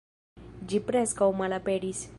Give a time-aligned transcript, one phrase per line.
[0.71, 2.05] Ĝi preskaŭ malaperis.